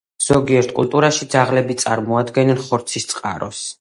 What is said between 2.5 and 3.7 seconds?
ხორცის წყაროს.